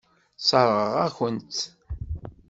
[0.41, 1.61] Sseṛɣeɣ-akent-tt.